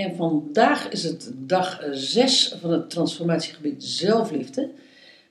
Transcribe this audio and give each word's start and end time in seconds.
En 0.00 0.16
vandaag 0.16 0.88
is 0.88 1.02
het 1.02 1.30
dag 1.34 1.80
6 1.90 2.54
van 2.60 2.70
het 2.70 2.90
transformatiegebied 2.90 3.84
zelfliefde. 3.84 4.70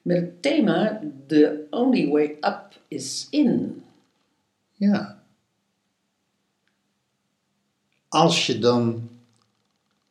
Met 0.02 0.18
het 0.18 0.42
thema 0.42 1.02
The 1.28 1.68
only 1.70 2.08
way 2.08 2.38
up 2.42 2.82
is 2.88 3.28
in. 3.30 3.84
Ja. 4.74 5.24
Als 8.08 8.46
je 8.46 8.60
dan 8.60 9.10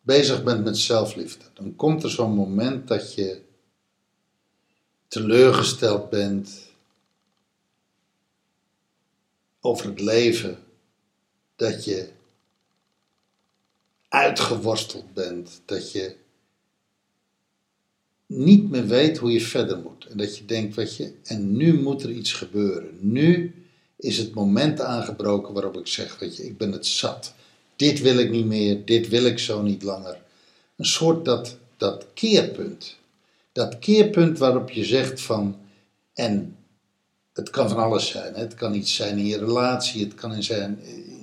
bezig 0.00 0.42
bent 0.42 0.64
met 0.64 0.78
zelfliefde, 0.78 1.45
dan 1.55 1.77
komt 1.77 2.02
er 2.02 2.11
zo'n 2.11 2.34
moment 2.34 2.88
dat 2.88 3.14
je 3.14 3.42
teleurgesteld 5.09 6.11
bent 6.11 6.72
over 9.61 9.86
het 9.86 10.00
leven, 10.00 10.59
dat 11.56 11.84
je 11.84 12.16
uitgeworsteld 14.18 15.14
bent, 15.14 15.60
dat 15.64 15.92
je 15.92 16.16
niet 18.27 18.70
meer 18.70 18.86
weet 18.86 19.18
hoe 19.18 19.32
je 19.32 19.41
verder 19.41 19.78
moet. 19.78 20.06
En 20.06 20.16
dat 20.16 20.38
je 20.38 20.44
denkt, 20.44 20.75
weet 20.75 20.97
je, 20.97 21.12
en 21.25 21.56
nu 21.56 21.80
moet 21.80 22.02
er 22.02 22.10
iets 22.10 22.33
gebeuren. 22.33 22.98
Nu 23.00 23.55
is 23.97 24.19
het 24.19 24.34
moment 24.34 24.80
aangebroken 24.80 25.55
waarop 25.55 25.77
ik 25.77 25.86
zeg, 25.86 26.19
weet 26.19 26.36
je, 26.36 26.44
ik 26.44 26.58
ben 26.58 26.72
het 26.72 26.86
zat. 26.86 27.34
Dit 27.77 28.00
wil 28.00 28.19
ik 28.19 28.30
niet 28.30 28.47
meer, 28.47 28.84
dit 28.84 29.08
wil 29.08 29.25
ik 29.25 29.38
zo 29.38 29.62
niet 29.62 29.83
langer. 29.83 30.22
Een 30.77 30.86
soort 30.86 31.25
dat, 31.25 31.56
dat 31.77 32.06
keerpunt. 32.14 32.97
Dat 33.53 33.78
keerpunt 33.78 34.38
waarop 34.38 34.70
je 34.70 34.84
zegt 34.84 35.20
van, 35.20 35.56
en 36.14 36.56
het 37.32 37.50
kan 37.50 37.69
van 37.69 37.78
alles 37.78 38.08
zijn. 38.08 38.34
Hè? 38.34 38.41
Het 38.41 38.55
kan 38.55 38.75
iets 38.75 38.94
zijn 38.94 39.19
in 39.19 39.27
je 39.27 39.38
relatie, 39.38 40.05
het 40.05 40.14
kan, 40.14 40.32
in 40.32 40.42
zijn, 40.42 40.80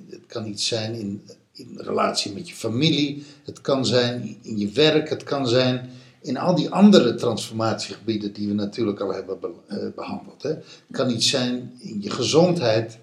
het 0.10 0.26
kan 0.28 0.48
iets 0.48 0.68
zijn 0.68 0.94
in, 0.94 1.24
in 1.56 1.78
relatie 1.78 2.34
met 2.34 2.50
je 2.50 2.56
familie, 2.56 3.24
het 3.46 3.62
kan 3.62 3.86
zijn 3.86 4.38
in 4.42 4.58
je 4.58 4.70
werk, 4.70 5.10
het 5.10 5.24
kan 5.24 5.48
zijn 5.48 5.90
in 6.22 6.38
al 6.38 6.56
die 6.56 6.70
andere 6.70 7.16
transformatiegebieden 7.16 8.34
die 8.34 8.48
we 8.48 8.54
natuurlijk 8.54 9.00
al 9.00 9.14
hebben 9.14 9.40
be- 9.40 9.52
eh, 9.68 9.78
behandeld. 9.96 10.44
Hè? 10.44 10.50
Het 10.50 10.64
kan 10.92 11.10
iets 11.10 11.30
zijn 11.30 11.74
in 11.80 12.02
je 12.02 12.10
gezondheid, 12.10 12.98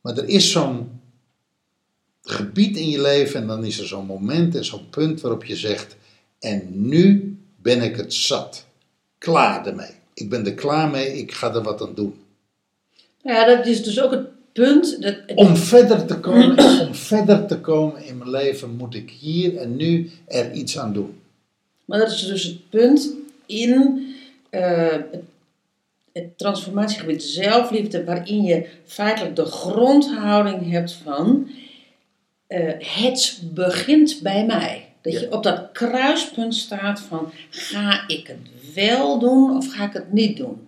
maar 0.00 0.16
er 0.16 0.28
is 0.28 0.50
zo'n 0.50 1.00
gebied 2.22 2.76
in 2.76 2.88
je 2.88 3.00
leven 3.00 3.40
en 3.40 3.46
dan 3.46 3.64
is 3.64 3.78
er 3.78 3.86
zo'n 3.86 4.06
moment 4.06 4.54
en 4.54 4.64
zo'n 4.64 4.88
punt 4.90 5.20
waarop 5.20 5.44
je 5.44 5.56
zegt, 5.56 5.96
en 6.38 6.88
nu 6.88 7.36
ben 7.56 7.82
ik 7.82 7.96
het 7.96 8.14
zat. 8.14 8.64
Klaar 9.18 9.66
ermee. 9.66 9.90
Ik 10.14 10.28
ben 10.30 10.46
er 10.46 10.54
klaar 10.54 10.90
mee, 10.90 11.18
ik 11.18 11.32
ga 11.32 11.54
er 11.54 11.62
wat 11.62 11.82
aan 11.82 11.94
doen. 11.94 12.14
Nou 13.22 13.36
ja, 13.36 13.56
dat 13.56 13.66
is 13.66 13.82
dus 13.82 14.00
ook 14.00 14.10
het 14.10 14.37
punt. 14.52 15.02
Dat, 15.02 15.16
Om 15.34 15.56
verder 15.56 16.06
te 16.06 16.20
komen, 16.20 16.58
om 16.86 16.94
verder 16.94 17.46
te 17.46 17.58
komen 17.60 18.04
in 18.04 18.18
mijn 18.18 18.30
leven 18.30 18.76
moet 18.76 18.94
ik 18.94 19.10
hier 19.10 19.56
en 19.56 19.76
nu 19.76 20.10
er 20.26 20.52
iets 20.52 20.78
aan 20.78 20.92
doen. 20.92 21.20
Maar 21.84 21.98
dat 21.98 22.10
is 22.10 22.26
dus 22.26 22.42
het 22.44 22.68
punt 22.70 23.10
in 23.46 24.06
eh, 24.50 24.86
het, 24.90 25.22
het 26.12 26.38
transformatiegebied 26.38 27.22
zelfliefde, 27.22 28.04
waarin 28.04 28.42
je 28.42 28.66
feitelijk 28.86 29.36
de 29.36 29.44
grondhouding 29.44 30.70
hebt 30.70 30.92
van 30.92 31.48
eh, 32.46 32.72
het 32.78 33.40
begint 33.54 34.20
bij 34.22 34.46
mij. 34.46 34.86
Dat 35.00 35.12
Ja. 35.12 35.20
je 35.20 35.32
op 35.32 35.42
dat 35.42 35.68
kruispunt 35.72 36.54
staat 36.54 37.00
van 37.00 37.32
ga 37.50 38.04
ik 38.08 38.26
het 38.26 38.74
wel 38.74 39.18
doen 39.18 39.56
of 39.56 39.72
ga 39.74 39.84
ik 39.84 39.92
het 39.92 40.12
niet 40.12 40.36
doen? 40.36 40.67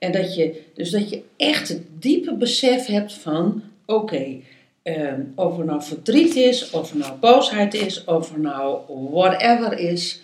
En 0.00 0.12
dat 0.12 0.34
je, 0.34 0.62
dus 0.74 0.90
dat 0.90 1.10
je 1.10 1.22
echt 1.36 1.68
het 1.68 1.82
diepe 1.98 2.34
besef 2.34 2.86
hebt 2.86 3.12
van 3.12 3.62
oké, 3.86 4.40
eh, 4.82 5.14
of 5.34 5.58
er 5.58 5.64
nou 5.64 5.82
verdriet 5.82 6.34
is, 6.34 6.70
of 6.70 6.90
er 6.90 6.96
nou 6.96 7.18
boosheid 7.18 7.74
is, 7.74 8.04
of 8.04 8.32
er 8.32 8.40
nou 8.40 8.80
whatever 9.10 9.78
is. 9.78 10.20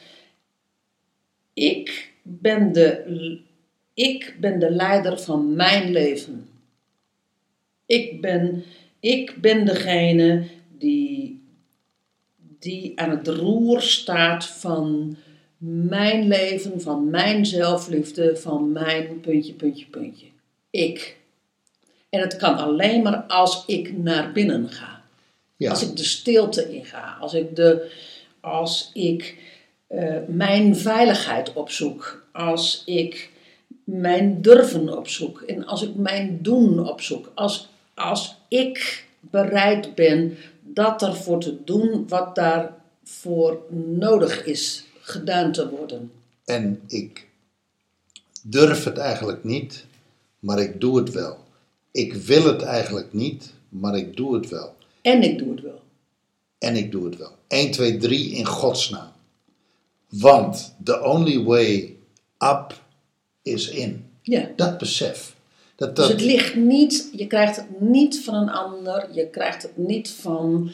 Ik 1.53 2.13
ben 2.23 2.73
de, 2.73 3.41
ik 3.95 4.37
ben 4.41 4.59
de 4.59 4.71
leider 4.71 5.21
van 5.21 5.55
mijn 5.55 5.93
leven. 5.93 6.49
Ik 7.87 8.21
ben, 8.21 8.65
ik 9.01 9.37
ben 9.41 9.67
degene 9.67 10.47
die, 10.79 11.43
die 12.59 13.01
aan 13.01 13.11
het 13.11 13.29
roer 13.29 13.81
staat 13.81 14.47
van 14.47 15.17
mijn 15.67 16.29
leven, 16.29 16.81
van 16.81 17.11
mijn 17.11 17.47
zelfliefde, 17.47 18.37
van 18.37 18.73
mijn 18.73 19.21
puntje, 19.21 19.53
puntje, 19.53 19.87
puntje. 19.87 20.27
Ik. 20.71 21.17
En 22.09 22.21
het 22.21 22.37
kan 22.37 22.57
alleen 22.57 23.03
maar 23.03 23.17
als 23.17 23.65
ik 23.67 23.97
naar 23.97 24.33
binnen 24.33 24.71
ga. 24.71 25.03
Ja, 25.57 25.71
Als 25.71 25.83
ik 25.83 25.97
de 25.97 26.05
stilte 26.05 26.75
inga, 26.75 27.17
als 27.21 27.35
ik, 27.35 27.57
de, 27.57 27.91
als 28.41 28.91
ik 28.95 29.37
eh, 29.87 30.17
mijn 30.27 30.77
veiligheid 30.77 31.53
opzoek, 31.53 32.27
als 32.33 32.83
ik 32.87 33.31
mijn 33.85 34.43
durven 34.43 34.99
opzoek 34.99 35.41
en 35.41 35.67
als 35.67 35.83
ik 35.83 35.95
mijn 35.95 36.39
doen 36.43 36.89
opzoek, 36.89 37.33
als, 37.35 37.69
als 37.95 38.37
ik 38.49 39.05
bereid 39.21 39.95
ben 39.95 40.37
dat 40.63 41.03
ervoor 41.03 41.41
te 41.41 41.65
doen 41.65 42.09
wat 42.09 42.35
daarvoor 42.35 43.61
nodig 43.71 44.45
is 44.45 44.86
gedaan 45.07 45.53
te 45.53 45.69
worden. 45.69 46.11
en 46.45 46.81
ik 46.87 47.27
durf 48.43 48.85
het 48.85 48.99
eigenlijk 48.99 49.45
niet, 49.45 49.85
maar 50.39 50.59
ik 50.59 50.81
doe 50.81 50.99
het 50.99 51.11
wel. 51.11 51.39
Ik 51.91 52.15
wil 52.15 52.45
het 52.45 52.63
eigenlijk 52.63 53.13
niet, 53.13 53.53
maar 53.69 53.97
ik 53.97 54.17
doe 54.17 54.35
het 54.35 54.49
wel. 54.49 54.77
En 55.03 55.23
ik 55.23 55.39
doe 55.39 55.51
het 55.51 55.61
wel. 55.61 55.81
En 56.59 56.77
ik 56.77 56.91
doe 56.93 57.05
het 57.05 57.17
wel. 57.17 57.33
1, 57.49 57.71
2, 57.71 57.97
3 57.97 58.31
in 58.31 58.45
Gods 58.47 58.91
naam. 58.91 59.13
Want 60.09 60.75
the 60.85 61.03
only 61.03 61.43
way 61.43 61.97
up 62.39 62.81
is 63.43 63.69
in. 63.69 64.05
Ja. 64.23 64.51
Dat 64.57 64.79
besef. 64.79 65.35
Dat, 65.77 65.97
Dus 65.97 66.09
dat, 66.09 66.13
het 66.13 66.25
ligt 66.27 66.55
niet, 66.55 67.09
je 67.13 67.27
krijgt 67.27 67.57
het 67.57 67.81
niet 67.81 68.25
van 68.25 68.35
een 68.35 68.51
ander, 68.51 69.09
je 69.13 69.29
krijgt 69.29 69.63
het 69.63 69.77
niet 69.77 70.11
van 70.11 70.71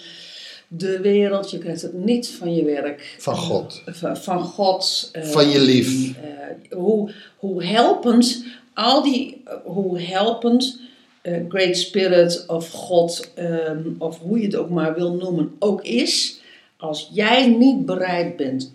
de 0.77 1.01
wereld, 1.01 1.51
je 1.51 1.59
krijgt 1.59 1.83
het 1.83 1.93
niet 2.05 2.29
van 2.29 2.55
je 2.55 2.65
werk. 2.65 3.15
Van 3.19 3.37
God. 3.37 3.83
Van, 3.87 4.17
van 4.17 4.43
God. 4.45 5.09
eh, 5.13 5.23
Van 5.23 5.49
je 5.51 5.61
lief. 5.61 6.17
eh, 6.17 6.79
hoe, 6.79 7.11
hoe 7.37 7.65
helpend, 7.65 8.45
al 8.75 9.03
die, 9.03 9.43
eh, 9.45 9.55
hoe 9.65 10.01
helpend 10.01 10.81
eh, 11.23 11.37
Great 11.49 11.77
Spirit 11.77 12.45
of 12.47 12.71
God, 12.71 13.31
ehm, 13.35 13.83
of 13.99 14.19
hoe 14.19 14.39
je 14.39 14.45
het 14.45 14.57
ook 14.57 14.71
maar 14.71 14.95
wil 14.95 15.15
noemen, 15.15 15.55
ook 15.59 15.83
is. 15.83 16.41
Als 16.77 17.11
jij 17.13 17.47
niet 17.47 17.87
bereid 17.87 18.37
bent 18.37 18.73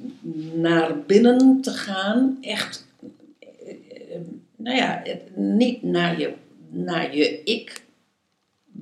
naar 0.54 1.00
binnen 1.08 1.62
te 1.62 1.72
gaan, 1.72 2.38
echt 2.42 2.86
nou 4.56 4.78
ja, 4.78 5.04
niet 5.36 5.84
naar 5.84 6.20
je, 6.20 6.34
naar 6.70 7.16
je 7.16 7.42
ik, 7.44 7.84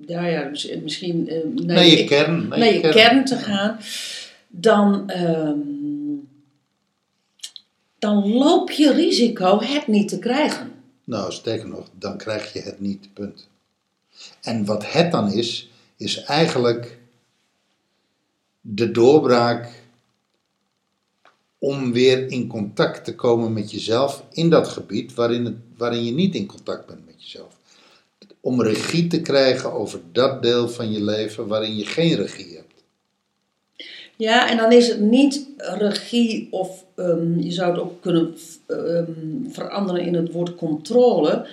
nou 0.08 0.28
ja, 0.28 0.44
mis- 0.50 0.76
misschien 0.84 1.30
eh, 1.30 1.38
naar, 1.54 1.76
naar 1.76 1.86
je 1.86 2.04
kern. 2.04 2.48
naar 2.48 2.74
je 2.74 2.90
kern 2.90 3.26
te 3.26 3.36
gaan, 3.36 3.80
dan, 4.48 5.10
ehm, 5.10 5.60
dan 8.00 8.28
loop 8.34 8.72
je 8.72 8.94
risico 8.94 9.62
het 9.62 9.88
niet 9.88 10.08
te 10.08 10.20
krijgen. 10.20 10.72
Nou, 11.04 11.32
sterker 11.32 11.68
nog, 11.68 11.90
dan 12.00 12.18
krijg 12.18 12.54
je 12.54 12.62
het 12.62 12.80
niet, 12.80 13.14
punt. 13.14 13.48
En 14.42 14.66
wat 14.66 14.92
het 14.92 15.12
dan 15.12 15.32
is, 15.32 15.70
is 15.98 16.24
eigenlijk 16.24 16.98
de 18.62 18.92
doorbraak 18.92 19.84
om 21.60 21.92
weer 21.92 22.32
in 22.32 22.48
contact 22.48 23.06
te 23.06 23.16
komen 23.16 23.54
met 23.54 23.72
jezelf 23.72 24.24
in 24.32 24.50
dat 24.50 24.68
gebied 24.68 25.14
waarin, 25.14 25.46
het, 25.46 25.56
waarin 25.78 26.04
je 26.06 26.12
niet 26.12 26.36
in 26.36 26.46
contact 26.46 26.86
bent 26.86 27.06
met 27.06 27.24
jezelf. 27.24 27.55
Om 28.46 28.62
regie 28.62 29.08
te 29.08 29.22
krijgen 29.22 29.74
over 29.74 30.00
dat 30.12 30.42
deel 30.42 30.70
van 30.70 30.92
je 30.92 31.04
leven 31.04 31.48
waarin 31.48 31.76
je 31.76 31.86
geen 31.86 32.16
regie 32.16 32.56
hebt. 32.56 32.74
Ja, 34.18 34.50
en 34.50 34.58
dan 34.58 34.72
is 34.72 34.88
het 34.88 35.00
niet 35.00 35.48
regie 35.58 36.48
of 36.52 36.86
ehm, 36.96 37.40
je 37.40 37.52
zou 37.52 37.72
het 37.72 37.82
ook 37.82 38.02
kunnen 38.02 38.36
ehm, 38.66 39.12
veranderen 39.50 40.06
in 40.06 40.14
het 40.14 40.32
woord 40.32 40.56
controle. 40.56 41.48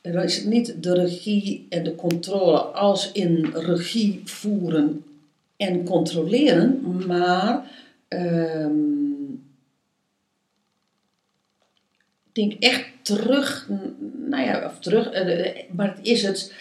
Dan 0.00 0.22
is 0.22 0.36
het 0.36 0.46
niet 0.46 0.82
de 0.82 0.94
regie 0.94 1.66
en 1.68 1.84
de 1.84 1.94
controle 1.94 2.58
als 2.58 3.12
in 3.12 3.50
regie 3.54 4.20
voeren 4.24 5.04
en 5.56 5.84
controleren, 5.84 6.80
maar 7.06 7.70
ehm, 8.08 8.70
denk 12.32 12.52
echt 12.58 12.84
terug, 13.02 13.68
nou 14.26 14.44
ja, 14.44 14.66
of 14.66 14.78
terug, 14.78 15.10
eh, 15.10 15.46
eh, 15.46 15.56
maar 15.70 15.88
het 15.96 16.06
is 16.06 16.22
het 16.22 16.52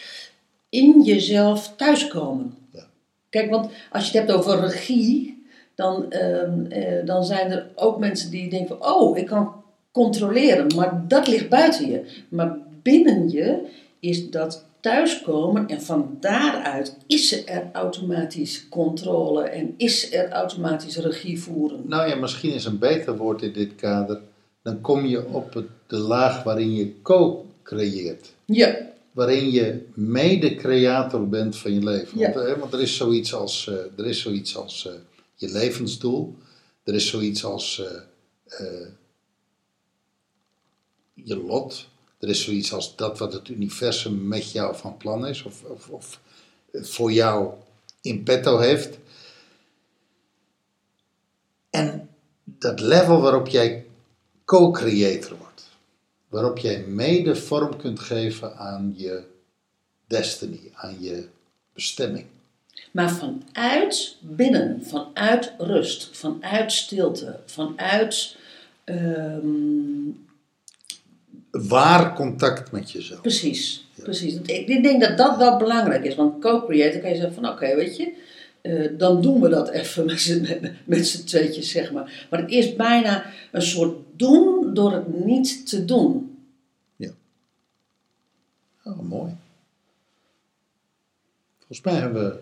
in 0.69 1.01
jezelf 1.03 1.73
thuiskomen. 1.75 2.53
Ja. 2.71 2.83
Kijk, 3.29 3.49
want 3.49 3.71
als 3.91 4.11
je 4.11 4.17
het 4.17 4.27
hebt 4.27 4.39
over 4.39 4.59
regie, 4.59 5.43
dan, 5.75 6.11
ehm, 6.11 6.65
eh, 6.65 7.05
dan 7.05 7.23
zijn 7.23 7.51
er 7.51 7.67
ook 7.75 7.99
mensen 7.99 8.31
die 8.31 8.49
denken 8.49 8.77
van, 8.77 8.93
oh, 8.93 9.17
ik 9.17 9.25
kan 9.25 9.53
controleren, 9.91 10.75
maar 10.75 11.03
dat 11.07 11.27
ligt 11.27 11.49
buiten 11.49 11.89
je. 11.89 12.23
Maar 12.29 12.57
binnen 12.81 13.29
je 13.29 13.67
is 13.99 14.29
dat 14.29 14.65
thuiskomen 14.79 15.67
en 15.67 15.81
van 15.81 16.17
daaruit 16.19 16.97
is 17.07 17.45
er 17.47 17.69
automatisch 17.71 18.69
controle 18.69 19.43
en 19.43 19.73
is 19.77 20.13
er 20.13 20.29
automatisch 20.29 20.97
regie 20.97 21.41
voeren. 21.41 21.81
Nou 21.85 22.09
ja, 22.09 22.15
misschien 22.15 22.53
is 22.53 22.65
een 22.65 22.79
beter 22.79 23.17
woord 23.17 23.41
in 23.41 23.53
dit 23.53 23.75
kader. 23.75 24.21
Dan 24.61 24.81
kom 24.81 25.05
je 25.05 25.25
op 25.25 25.53
het, 25.53 25.67
de 25.87 25.97
laag 25.97 26.43
waarin 26.43 26.75
je 26.75 27.01
co-creëert. 27.01 28.33
Ja, 28.45 28.91
Waarin 29.11 29.51
je 29.51 29.87
mede-creator 29.93 31.29
bent 31.29 31.57
van 31.57 31.73
je 31.73 31.83
leven. 31.83 32.19
Ja. 32.19 32.33
Want, 32.33 32.45
eh, 32.45 32.59
want 32.59 32.73
er 32.73 32.81
is 32.81 32.95
zoiets 32.95 33.33
als, 33.33 33.67
eh, 33.67 33.99
er 33.99 34.05
is 34.05 34.21
zoiets 34.21 34.55
als 34.55 34.87
eh, 34.87 34.93
je 35.35 35.51
levensdoel. 35.51 36.35
Er 36.83 36.93
is 36.93 37.09
zoiets 37.09 37.43
als 37.43 37.81
je 41.13 41.35
lot. 41.35 41.87
Er 42.19 42.29
is 42.29 42.43
zoiets 42.43 42.73
als 42.73 42.95
dat 42.95 43.17
wat 43.17 43.33
het 43.33 43.49
universum 43.49 44.27
met 44.27 44.51
jou 44.51 44.75
van 44.75 44.97
plan 44.97 45.27
is. 45.27 45.43
Of, 45.43 45.63
of, 45.63 45.89
of 45.89 46.19
voor 46.73 47.11
jou 47.11 47.53
in 48.01 48.23
petto 48.23 48.57
heeft. 48.57 48.97
En 51.69 52.09
dat 52.43 52.79
level 52.79 53.21
waarop 53.21 53.47
jij 53.47 53.85
co-creator 54.51 55.37
wordt. 55.37 55.69
Waarop 56.29 56.57
jij 56.57 56.83
mede 56.87 57.35
vorm 57.35 57.77
kunt 57.77 57.99
geven 57.99 58.57
aan 58.57 58.93
je 58.97 59.23
destiny, 60.07 60.71
aan 60.73 60.95
je 60.99 61.27
bestemming. 61.73 62.25
maar 62.91 63.11
vanuit 63.11 64.17
binnen, 64.19 64.83
vanuit 64.85 65.53
rust, 65.57 66.09
vanuit 66.11 66.71
stilte, 66.71 67.39
vanuit 67.45 68.37
ehm, 68.83 70.09
Waar 71.51 72.15
contact 72.15 72.71
met 72.71 72.91
jezelf. 72.91 73.21
Precies, 73.21 73.87
precies. 74.03 74.35
Ik 74.45 74.83
denk 74.83 75.01
dat 75.01 75.17
dat 75.17 75.37
wel 75.37 75.57
belangrijk 75.57 76.03
is. 76.03 76.15
Want 76.15 76.41
co-creator 76.41 77.01
kan 77.01 77.09
je 77.09 77.15
zeggen 77.15 77.33
van 77.33 77.49
oké, 77.49 77.75
weet 77.75 77.97
je, 77.97 78.13
eh, 78.61 78.89
dan 78.97 79.21
doen 79.21 79.41
we 79.41 79.49
dat 79.49 79.69
even 79.69 80.05
met 80.11 80.19
z'n, 80.19 80.75
met, 80.85 81.07
z'n 81.07 81.25
tweetjes, 81.25 81.71
zeg 81.71 81.91
maar. 81.91 82.27
Maar 82.29 82.41
het 82.41 82.51
is 82.51 82.75
bijna 82.75 83.25
een 83.51 83.61
soort 83.61 83.97
doen 84.15 84.73
door 84.73 84.93
het 84.93 85.25
niet 85.25 85.67
te 85.69 85.85
doen. 85.85 86.31
Oh, 88.83 88.99
mooi. 88.99 89.35
Volgens 91.57 91.81
mij 91.81 91.93
hebben 91.93 92.29
we... 92.29 92.39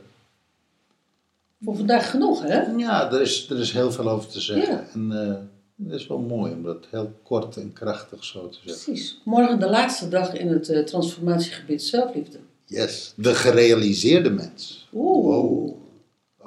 Voor 1.64 1.76
vandaag 1.76 2.10
genoeg, 2.10 2.44
hè? 2.44 2.62
Ja, 2.62 3.12
er 3.12 3.22
is, 3.22 3.50
er 3.50 3.60
is 3.60 3.72
heel 3.72 3.92
veel 3.92 4.10
over 4.10 4.30
te 4.30 4.40
zeggen. 4.40 4.76
Ja. 4.76 4.88
En 4.94 5.12
eh, 5.12 5.88
het 5.88 6.00
is 6.00 6.08
wel 6.08 6.20
mooi 6.20 6.54
om 6.54 6.64
dat 6.64 6.86
heel 6.90 7.14
kort 7.24 7.58
en 7.58 7.74
krachtig 7.74 8.24
zo 8.24 8.50
te 8.50 8.58
zeggen. 8.64 8.84
Precies. 8.84 9.22
Morgen 9.24 9.60
de 9.60 9.70
laatste 9.70 10.08
dag 10.08 10.34
in 10.34 10.48
het 10.48 10.70
eh, 10.70 10.84
transformatiegebied 10.84 11.84
zelfliefde. 11.84 12.40
Yes, 12.66 13.14
de 13.16 13.36
gerealiseerde 13.36 14.30
mens. 14.30 14.88
Oeh. 14.94 15.26
Wow. 15.26 15.79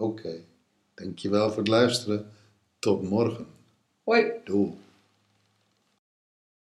Oké. 0.03 0.45
Dankjewel 0.95 1.49
voor 1.49 1.59
het 1.59 1.69
luisteren. 1.69 2.31
Tot 2.79 3.03
morgen. 3.03 3.47
Hoi. 4.05 4.33
Doei. 4.45 4.73